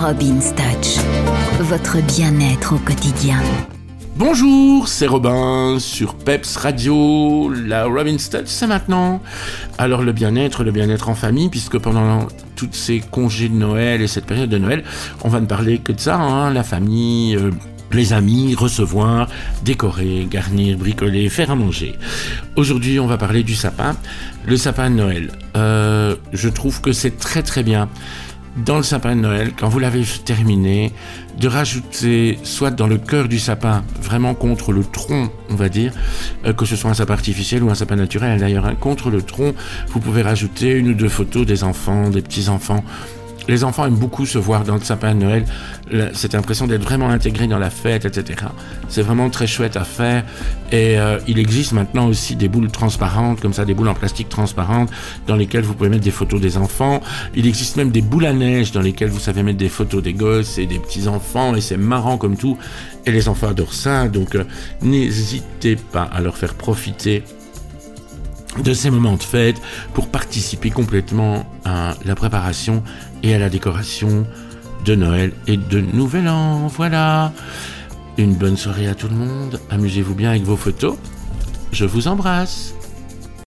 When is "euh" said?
17.36-17.50, 25.56-26.14, 36.44-36.52, 51.00-51.18, 64.36-64.44